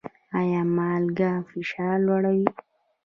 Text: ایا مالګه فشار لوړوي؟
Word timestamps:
ایا 0.39 0.61
مالګه 0.75 1.31
فشار 1.49 1.95
لوړوي؟ 2.05 2.47